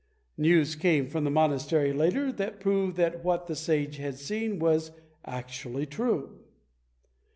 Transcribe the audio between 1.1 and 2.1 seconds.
the monastery